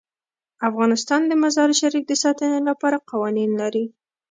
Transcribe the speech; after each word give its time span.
افغانستان 0.69 1.21
د 1.27 1.31
مزارشریف 1.43 2.03
د 2.07 2.13
ساتنې 2.23 2.59
لپاره 2.69 3.03
قوانین 3.11 3.51
لري. 3.61 3.85